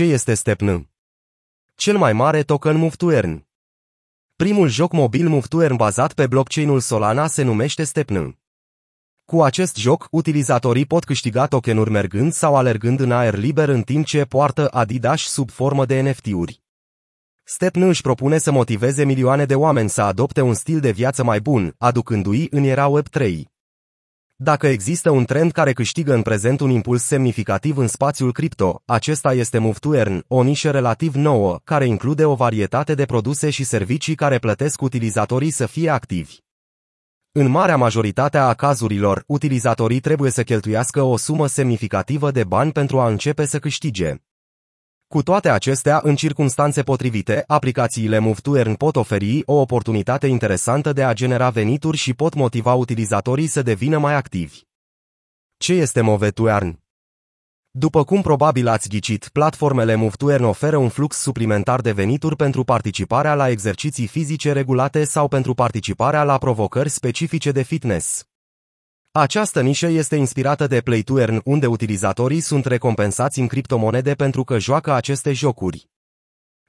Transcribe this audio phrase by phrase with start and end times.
[0.00, 0.88] Ce este Stepn?
[1.74, 3.46] Cel mai mare token Move to Earn.
[4.36, 8.38] Primul joc mobil Move to Earn bazat pe blockchain-ul Solana se numește Stepn.
[9.24, 14.06] Cu acest joc, utilizatorii pot câștiga tokenuri mergând sau alergând în aer liber în timp
[14.06, 16.62] ce poartă Adidas sub formă de NFT-uri.
[17.44, 21.40] Stepn își propune să motiveze milioane de oameni să adopte un stil de viață mai
[21.40, 23.49] bun, aducându-i în era Web3.
[24.42, 29.32] Dacă există un trend care câștigă în prezent un impuls semnificativ în spațiul cripto, acesta
[29.32, 33.64] este Move to Earn, o nișă relativ nouă, care include o varietate de produse și
[33.64, 36.36] servicii care plătesc utilizatorii să fie activi.
[37.32, 43.00] În marea majoritate a cazurilor, utilizatorii trebuie să cheltuiască o sumă semnificativă de bani pentru
[43.00, 44.14] a începe să câștige.
[45.14, 50.92] Cu toate acestea, în circunstanțe potrivite, aplicațiile Move to Earn pot oferi o oportunitate interesantă
[50.92, 54.60] de a genera venituri și pot motiva utilizatorii să devină mai activi.
[55.56, 56.78] Ce este Move to Earn?
[57.70, 62.36] După cum probabil ați ghicit, platformele Move to Earn oferă un flux suplimentar de venituri
[62.36, 68.29] pentru participarea la exerciții fizice regulate sau pentru participarea la provocări specifice de fitness.
[69.12, 74.44] Această nișă este inspirată de Play to Earn, unde utilizatorii sunt recompensați în criptomonede pentru
[74.44, 75.88] că joacă aceste jocuri.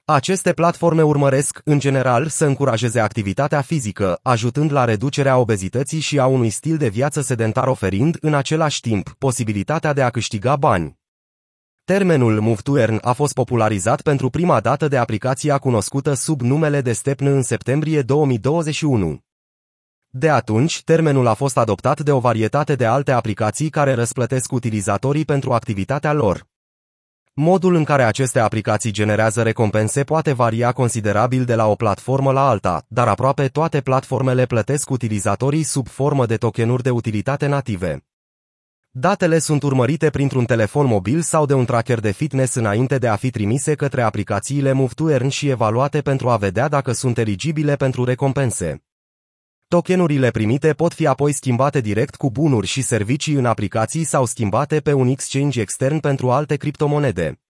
[0.04, 6.26] Aceste platforme urmăresc, în general, să încurajeze activitatea fizică, ajutând la reducerea obezității și a
[6.26, 10.98] unui stil de viață sedentar oferind, în același timp, posibilitatea de a câștiga bani.
[11.84, 16.80] Termenul Move to Earn a fost popularizat pentru prima dată de aplicația cunoscută sub numele
[16.80, 19.20] de Stepn în septembrie 2021.
[20.14, 25.24] De atunci, termenul a fost adoptat de o varietate de alte aplicații care răsplătesc utilizatorii
[25.24, 26.46] pentru activitatea lor.
[27.34, 32.48] Modul în care aceste aplicații generează recompense poate varia considerabil de la o platformă la
[32.48, 38.04] alta, dar aproape toate platformele plătesc utilizatorii sub formă de tokenuri de utilitate native.
[38.90, 43.16] Datele sunt urmărite printr-un telefon mobil sau de un tracker de fitness înainte de a
[43.16, 47.76] fi trimise către aplicațiile Move to Earn și evaluate pentru a vedea dacă sunt eligibile
[47.76, 48.82] pentru recompense.
[49.72, 54.80] Tokenurile primite pot fi apoi schimbate direct cu bunuri și servicii în aplicații sau schimbate
[54.80, 57.40] pe un exchange extern pentru alte criptomonede.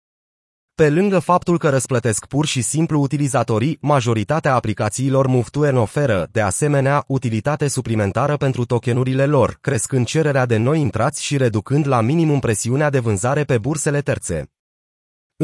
[0.75, 7.05] Pe lângă faptul că răsplătesc pur și simplu utilizatorii, majoritatea aplicațiilor Move2Earn oferă, de asemenea,
[7.07, 12.91] utilitate suplimentară pentru tokenurile lor, crescând cererea de noi intrați și reducând la minimum presiunea
[12.91, 14.51] de vânzare pe bursele terțe.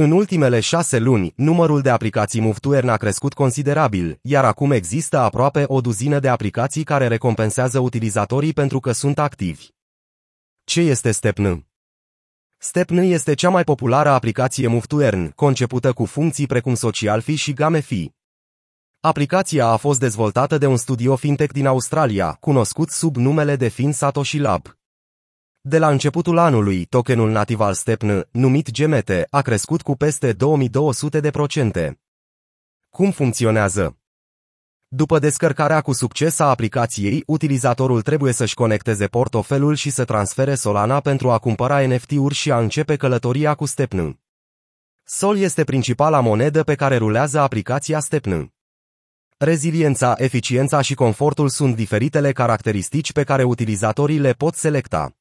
[0.01, 5.65] În ultimele șase luni, numărul de aplicații Move a crescut considerabil, iar acum există aproape
[5.67, 9.67] o duzină de aplicații care recompensează utilizatorii pentru că sunt activi.
[10.65, 11.67] Ce este Stepn?
[12.59, 17.81] Stepn este cea mai populară aplicație Move concepută cu funcții precum Social Fi și Game
[17.81, 18.13] Fi.
[19.01, 23.93] Aplicația a fost dezvoltată de un studio fintech din Australia, cunoscut sub numele de Fin
[23.93, 24.78] Satoshi Lab.
[25.69, 31.21] De la începutul anului, tokenul nativ al Stepn, numit Gemete, a crescut cu peste 2200
[31.21, 32.01] de procente.
[32.91, 33.97] Cum funcționează?
[34.87, 41.01] După descărcarea cu succes a aplicației, utilizatorul trebuie să-și conecteze portofelul și să transfere Solana
[41.01, 44.21] pentru a cumpăra NFT-uri și a începe călătoria cu Stepn.
[45.03, 48.53] Sol este principala monedă pe care rulează aplicația Stepn.
[49.37, 55.13] Reziliența, eficiența și confortul sunt diferitele caracteristici pe care utilizatorii le pot selecta.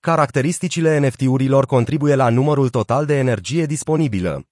[0.00, 4.46] Caracteristicile NFT-urilor contribuie la numărul total de energie disponibilă.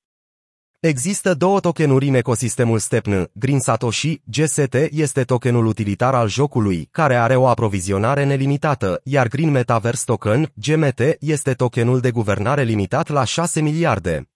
[0.80, 7.16] Există două tokenuri în ecosistemul Stepn, Green Satoshi, GST este tokenul utilitar al jocului, care
[7.16, 13.24] are o aprovizionare nelimitată, iar Green Metaverse Token, GMT, este tokenul de guvernare limitat la
[13.24, 14.30] 6 miliarde.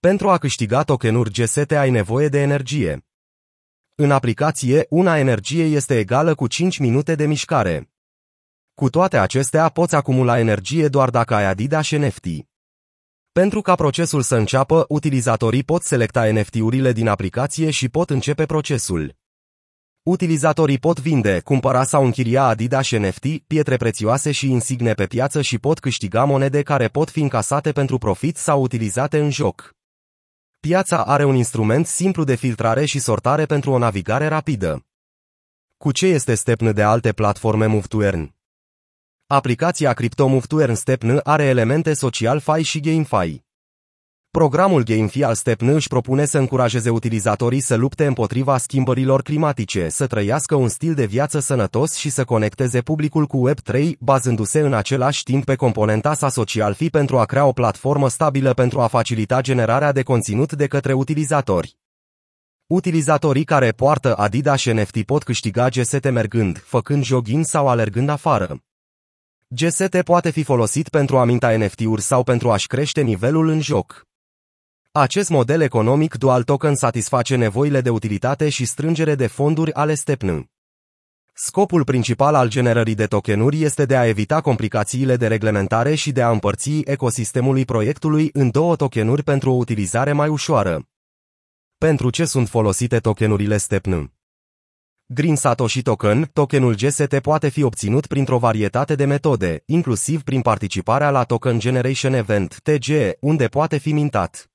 [0.00, 3.06] Pentru a câștiga tokenuri GST ai nevoie de energie.
[3.94, 7.91] În aplicație, una energie este egală cu 5 minute de mișcare.
[8.74, 12.26] Cu toate acestea, poți acumula energie doar dacă ai Adidas și NFT.
[13.32, 19.16] Pentru ca procesul să înceapă, utilizatorii pot selecta NFT-urile din aplicație și pot începe procesul.
[20.02, 25.42] Utilizatorii pot vinde, cumpăra sau închiria Adidas și NFT, pietre prețioase și insigne pe piață
[25.42, 29.74] și pot câștiga monede care pot fi încasate pentru profit sau utilizate în joc.
[30.60, 34.86] Piața are un instrument simplu de filtrare și sortare pentru o navigare rapidă.
[35.76, 38.34] Cu ce este stepn de alte platforme Move to Earn?
[39.32, 43.42] Aplicația CryptoMove to Earn Stepn are elemente social-fi și GameFi.
[44.30, 50.06] Programul GameFi al Stepn își propune să încurajeze utilizatorii să lupte împotriva schimbărilor climatice, să
[50.06, 55.22] trăiască un stil de viață sănătos și să conecteze publicul cu Web3, bazându-se în același
[55.22, 59.40] timp pe componenta sa social fi pentru a crea o platformă stabilă pentru a facilita
[59.40, 61.76] generarea de conținut de către utilizatori.
[62.66, 68.62] Utilizatorii care poartă Adidas și NFT pot câștiga GST mergând, făcând jogging sau alergând afară.
[69.54, 74.06] GST poate fi folosit pentru a minta NFT-uri sau pentru a-și crește nivelul în joc.
[74.92, 80.50] Acest model economic dual token satisface nevoile de utilitate și strângere de fonduri ale Stepn.
[81.32, 86.22] Scopul principal al generării de tokenuri este de a evita complicațiile de reglementare și de
[86.22, 90.88] a împărți ecosistemului proiectului în două tokenuri pentru o utilizare mai ușoară.
[91.78, 94.12] Pentru ce sunt folosite tokenurile Stepn?
[95.06, 101.10] Green Satoshi Token, tokenul GST poate fi obținut printr-o varietate de metode, inclusiv prin participarea
[101.10, 104.50] la Token Generation Event, TGE, unde poate fi mintat.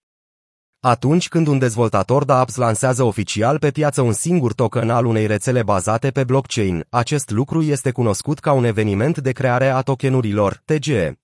[0.79, 5.25] Atunci când un dezvoltator de apps lansează oficial pe piață un singur token al unei
[5.25, 10.61] rețele bazate pe blockchain, acest lucru este cunoscut ca un eveniment de creare a tokenurilor,
[10.65, 11.19] TGE.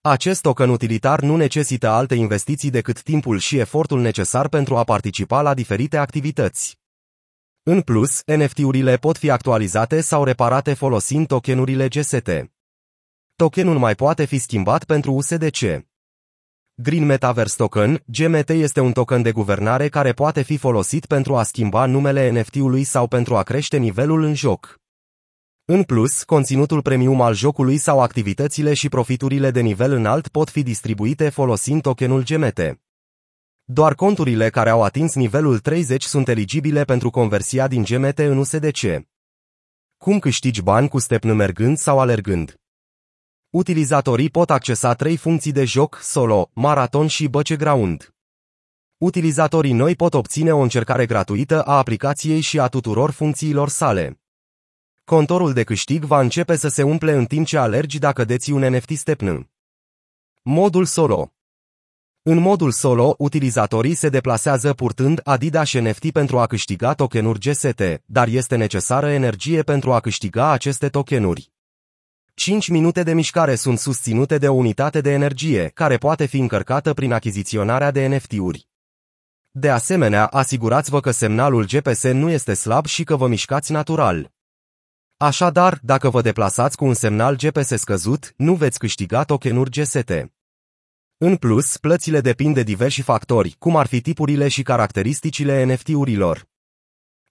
[0.00, 5.42] Acest token utilitar nu necesită alte investiții decât timpul și efortul necesar pentru a participa
[5.42, 6.82] la diferite activități.
[7.66, 12.30] În plus, NFT-urile pot fi actualizate sau reparate folosind tokenurile GST.
[13.36, 15.84] Tokenul mai poate fi schimbat pentru USDC.
[16.74, 21.42] Green Metaverse Token, GMT este un token de guvernare care poate fi folosit pentru a
[21.42, 24.80] schimba numele NFT-ului sau pentru a crește nivelul în joc.
[25.64, 30.62] În plus, conținutul premium al jocului sau activitățile și profiturile de nivel înalt pot fi
[30.62, 32.83] distribuite folosind tokenul GMT.
[33.66, 39.06] Doar conturile care au atins nivelul 30 sunt eligibile pentru conversia din GMT în USDC.
[39.96, 42.60] Cum câștigi bani cu step mergând sau alergând?
[43.50, 48.14] Utilizatorii pot accesa trei funcții de joc, solo, maraton și background.
[48.96, 54.20] Utilizatorii noi pot obține o încercare gratuită a aplicației și a tuturor funcțiilor sale.
[55.04, 58.64] Contorul de câștig va începe să se umple în timp ce alergi dacă deții un
[58.76, 59.50] NFT stepn.
[60.42, 61.34] Modul solo
[62.26, 68.28] În modul solo, utilizatorii se deplasează purtând Adidas NFT pentru a câștiga tokenuri GST, dar
[68.28, 71.52] este necesară energie pentru a câștiga aceste tokenuri.
[72.34, 76.94] 5 minute de mișcare sunt susținute de o unitate de energie, care poate fi încărcată
[76.94, 78.68] prin achiziționarea de NFT-uri.
[79.50, 84.32] De asemenea, asigurați-vă că semnalul GPS nu este slab și că vă mișcați natural.
[85.16, 90.33] Așadar, dacă vă deplasați cu un semnal GPS scăzut, nu veți câștiga tokenuri GST.
[91.18, 96.46] În plus, plățile depind de diversi factori, cum ar fi tipurile și caracteristicile NFT-urilor.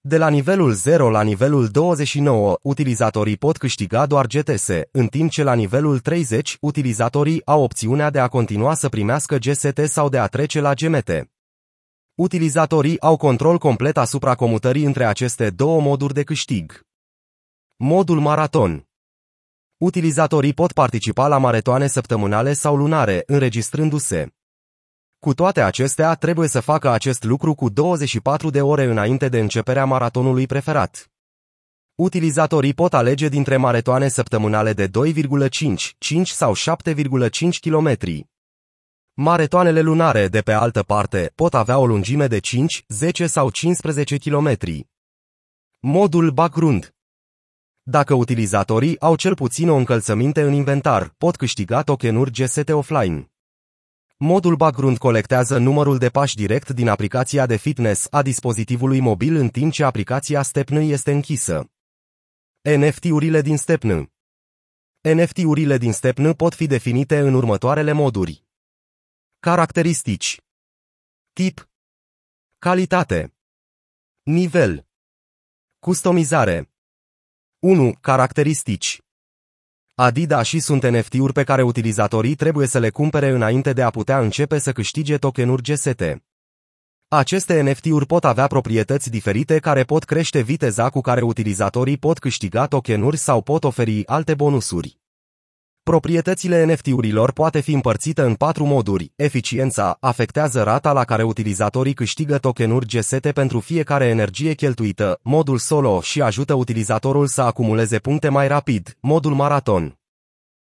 [0.02, 5.44] De la nivelul 0 la nivelul 29, utilizatorii pot câștiga doar GTS, în timp ce
[5.44, 10.28] la nivelul 30, utilizatorii au opțiunea de a continua să primească GST sau de a
[10.28, 11.30] trece la GMT.
[12.16, 16.82] Utilizatorii au control complet asupra comutării între aceste două moduri de câștig.
[17.76, 18.88] Modul maraton
[19.84, 24.34] Utilizatorii pot participa la maratoane săptămânale sau lunare, înregistrându-se.
[25.20, 29.86] Cu toate acestea, trebuie să facă acest lucru cu 24 de ore înainte de începerea
[29.86, 31.12] maratonului preferat.
[31.96, 35.50] Utilizatorii pot alege dintre maratoane săptămânale de 2,5,
[35.98, 37.98] 5 sau 7,5 km.
[39.14, 44.18] Maratoanele lunare, de pe altă parte, pot avea o lungime de 5, 10 sau 15
[44.18, 44.58] km.
[45.80, 46.94] Modul background
[47.86, 53.32] Dacă utilizatorii au cel puțin o încălțăminte în inventar, pot câștiga tokenuri GST offline.
[54.18, 59.50] Modul background colectează numărul de pași direct din aplicația de fitness a dispozitivului mobil în
[59.50, 61.72] timp ce aplicația Stepn este închisă.
[62.62, 64.12] NFT-urile din Stepn
[65.02, 68.46] NFT-urile din Stepn pot fi definite în următoarele moduri.
[69.40, 70.42] Caracteristici
[71.34, 71.70] Tip
[72.58, 73.36] Calitate
[74.24, 74.88] Nivel
[75.80, 76.73] Customizare
[77.64, 77.94] 1.
[78.02, 79.02] Caracteristici
[79.96, 84.20] Adidas și sunt NFT-uri pe care utilizatorii trebuie să le cumpere înainte de a putea
[84.20, 86.04] începe să câștige tokenuri GST.
[87.08, 92.66] Aceste NFT-uri pot avea proprietăți diferite care pot crește viteza cu care utilizatorii pot câștiga
[92.66, 95.03] tokenuri sau pot oferi alte bonusuri.
[95.84, 99.12] Proprietățile NFT-urilor poate fi împărțită în patru moduri.
[99.16, 106.02] Eficiența afectează rata la care utilizatorii câștigă tokenuri GST pentru fiecare energie cheltuită, modul solo
[106.02, 110.00] și ajută utilizatorul să acumuleze puncte mai rapid, modul maraton.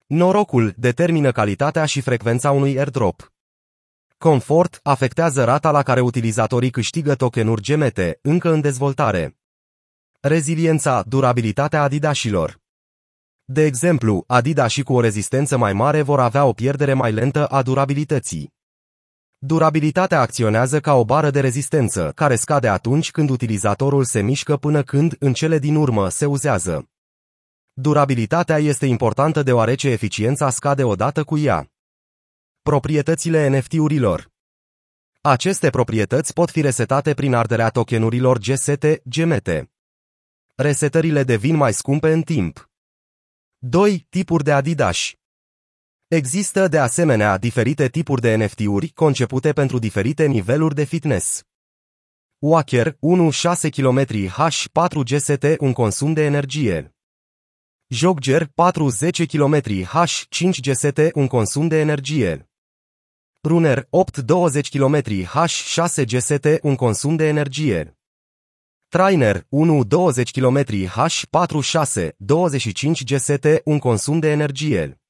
[0.06, 3.34] Norocul determină calitatea și frecvența unui airdrop.
[4.18, 9.38] Confort afectează rata la care utilizatorii câștigă tokenuri GMT, încă în dezvoltare.
[10.20, 12.64] Reziliența, durabilitatea adidașilor.
[13.48, 17.48] De exemplu, Adidas și cu o rezistență mai mare vor avea o pierdere mai lentă
[17.48, 18.54] a durabilității.
[19.38, 24.84] Durabilitatea acționează ca o bară de rezistență, care scade atunci când utilizatorul se mișcă până
[24.84, 26.90] când, în cele din urmă, se uzează.
[27.74, 31.72] Durabilitatea este importantă deoarece eficiența scade odată cu ea.
[32.62, 34.32] Proprietățile NFT-urilor
[35.22, 39.50] Aceste proprietăți pot fi resetate prin arderea tokenurilor GST, GMT.
[40.56, 42.70] Resetările devin mai scumpe în timp.
[43.68, 44.06] 2.
[44.10, 45.12] Tipuri de Adidas
[46.08, 51.44] Există de asemenea diferite tipuri de NFT-uri concepute pentru diferite niveluri de fitness.
[52.38, 52.98] Wacker 1-6
[53.70, 56.96] km H4 GST un consum de energie.
[57.88, 59.62] Jogger 4-10 km
[60.06, 62.50] H5 GST un consum de energie.
[63.42, 65.02] Runner 8-20 km
[65.46, 67.95] H6 GST un consum de energie.
[68.96, 69.44] Trainer 1-20
[70.32, 75.02] km H46 25 GST un consum de energie.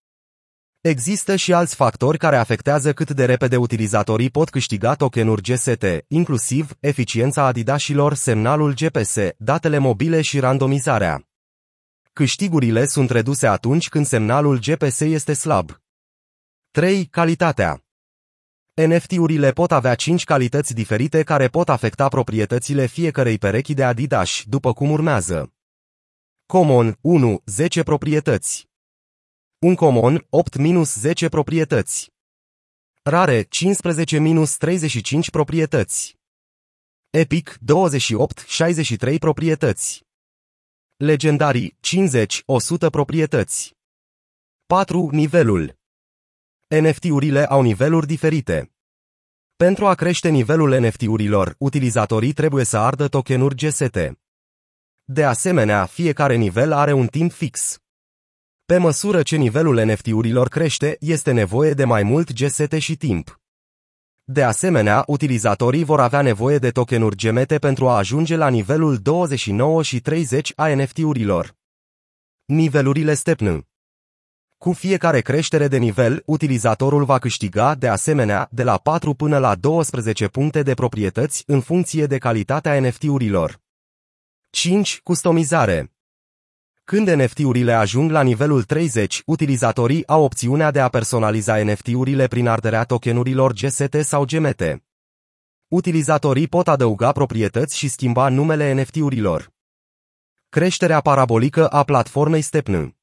[0.82, 6.77] Există și alți factori care afectează cât de repede utilizatorii pot câștiga tokenuri GST, inclusiv
[6.80, 11.27] eficiența adidașilor, semnalul GPS, datele mobile și randomizarea.
[12.13, 15.82] Câștigurile sunt reduse atunci când semnalul GPS este slab.
[16.72, 17.06] 3.
[17.06, 17.85] Calitatea
[18.84, 24.74] NFT-urile pot avea 5 calități diferite care pot afecta proprietățile fiecărei perechi de Adidas, după
[24.74, 25.53] cum urmează.
[26.46, 27.41] Common 1.
[27.46, 28.70] 10 proprietăți.
[29.60, 30.27] Un common
[31.25, 32.13] 8-10 proprietăți.
[33.03, 33.48] Rare 15-35
[35.32, 36.17] proprietăți.
[37.10, 37.58] Epic
[39.08, 40.03] 28-63 proprietăți.
[40.96, 41.77] Legendarii
[42.88, 43.74] 50-100 proprietăți.
[44.65, 45.10] 4.
[45.12, 45.77] Nivelul
[46.67, 48.72] NFT-urile au niveluri diferite.
[49.55, 53.98] Pentru a crește nivelul NFT-urilor, utilizatorii trebuie să ardă tokenuri GST.
[55.03, 57.79] De asemenea, fiecare nivel are un timp fix.
[58.65, 63.39] Pe măsură ce nivelul NFT-urilor crește, este nevoie de mai mult GST și timp.
[64.24, 69.84] De asemenea, utilizatorii vor avea nevoie de tokenuri gemete pentru a ajunge la nivelul 29
[69.84, 71.55] și 30 a NFT-urilor.
[72.45, 73.67] Nivelurile stepn
[74.57, 79.55] Cu fiecare creștere de nivel, utilizatorul va câștiga, de asemenea, de la 4 până la
[79.55, 83.59] 12 puncte de proprietăți în funcție de calitatea NFT-urilor.
[84.50, 85.00] 5.
[85.03, 85.89] Customizare
[86.85, 92.83] când NFT-urile ajung la nivelul 30, utilizatorii au opțiunea de a personaliza NFT-urile prin arderea
[92.83, 94.62] tokenurilor GST sau GMT.
[95.67, 99.53] Utilizatorii pot adăuga proprietăți și schimba numele NFT-urilor.
[100.50, 102.95] Creșterea parabolică a platformei Stepn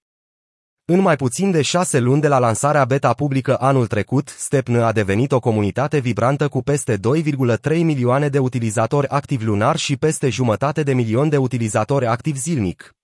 [0.92, 4.92] În mai puțin de șase luni de la lansarea beta publică anul trecut, Stepn a
[4.92, 10.82] devenit o comunitate vibrantă cu peste 2,3 milioane de utilizatori activi lunar și peste jumătate
[10.82, 12.94] de milion de utilizatori activi zilnic.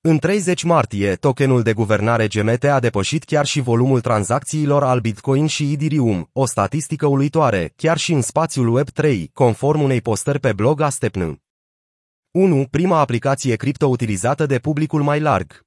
[0.00, 5.46] În 30 martie, tokenul de guvernare GMT a depășit chiar și volumul tranzacțiilor al Bitcoin
[5.46, 10.80] și Ethereum, o statistică uluitoare, chiar și în spațiul Web3, conform unei postări pe blog
[10.80, 11.42] a Stepn.
[12.30, 12.66] 1.
[12.70, 15.64] Prima aplicație cripto utilizată de publicul mai larg.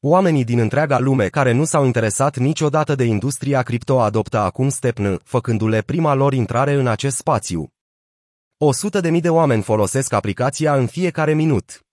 [0.00, 5.20] Oamenii din întreaga lume care nu s-au interesat niciodată de industria cripto adoptă acum Stepn,
[5.24, 7.72] făcându-le prima lor intrare în acest spațiu.
[9.12, 11.86] 100.000 de oameni folosesc aplicația în fiecare minut.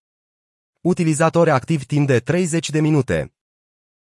[0.82, 3.34] Utilizatori activi timp de 30 de minute.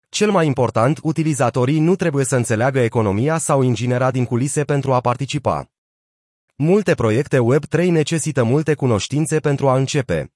[0.09, 5.01] Cel mai important, utilizatorii nu trebuie să înțeleagă economia sau inginera din culise pentru a
[5.01, 5.71] participa.
[6.57, 10.33] Multe proiecte Web3 necesită multe cunoștințe pentru a începe.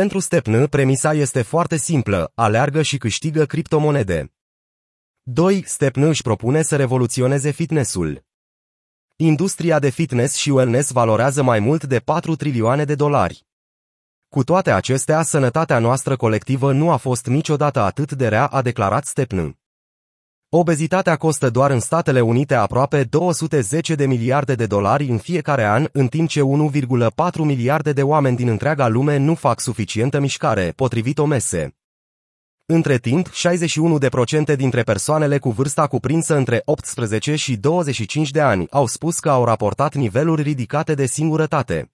[0.00, 4.32] Pentru Stepn, premisa este foarte simplă, aleargă și câștigă criptomonede.
[5.22, 5.62] 2.
[5.66, 8.24] Stepn își propune să revoluționeze fitnessul.
[9.16, 13.46] Industria de fitness și wellness valorează mai mult de 4 trilioane de dolari.
[14.28, 19.04] Cu toate acestea, sănătatea noastră colectivă nu a fost niciodată atât de rea, a declarat
[19.04, 19.58] Stepn.
[20.56, 25.88] Obezitatea costă doar în Statele Unite aproape 210 de miliarde de dolari în fiecare an,
[25.92, 31.18] în timp ce 1,4 miliarde de oameni din întreaga lume nu fac suficientă mișcare, potrivit
[31.18, 31.74] OMSE.
[32.66, 33.28] Între timp,
[34.52, 39.30] 61% dintre persoanele cu vârsta cuprinsă între 18 și 25 de ani au spus că
[39.30, 41.93] au raportat niveluri ridicate de singurătate.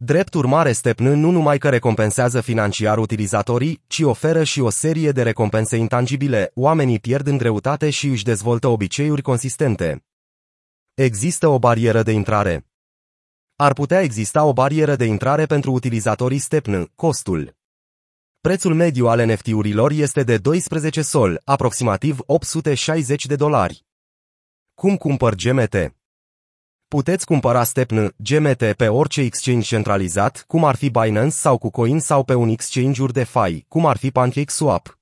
[0.00, 5.22] Drept urmare, Stepn nu numai că recompensează financiar utilizatorii, ci oferă și o serie de
[5.22, 10.04] recompense intangibile, oamenii pierd în greutate și își dezvoltă obiceiuri consistente.
[10.94, 12.66] Există o barieră de intrare.
[13.56, 17.56] Ar putea exista o barieră de intrare pentru utilizatorii Stepn, costul.
[18.40, 23.86] Prețul mediu al NFT-urilor este de 12 sol, aproximativ 860 de dolari.
[24.74, 25.97] Cum cumpăr GMT?
[26.88, 32.24] Puteți cumpăra Stepn GMT pe orice exchange centralizat, cum ar fi Binance sau KuCoin sau
[32.24, 34.98] pe un exchange-uri de FI, cum ar fi PancakeSwap.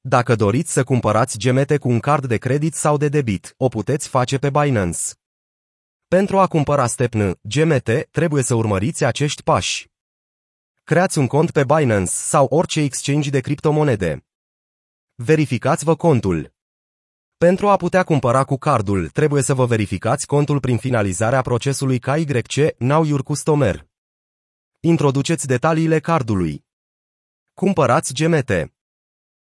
[0.00, 4.08] Dacă doriți să cumpărați GMT cu un card de credit sau de debit, o puteți
[4.08, 5.00] face pe Binance.
[6.08, 9.90] Pentru a cumpăra Stepn GMT, trebuie să urmăriți acești pași.
[10.84, 14.26] Creați un cont pe Binance sau orice exchange de criptomonede.
[15.14, 16.55] Verificați-vă contul.
[17.38, 22.78] Pentru a putea cumpăra cu cardul, trebuie să vă verificați contul prin finalizarea procesului KYC
[22.78, 23.86] Now Your Customer.
[24.80, 26.64] Introduceți detaliile cardului.
[27.54, 28.75] Cumpărați GMT.